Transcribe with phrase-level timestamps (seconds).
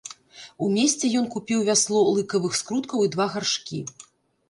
[0.67, 3.87] У месце ён купіў вясло лыкавых скруткаў і два гаршкі.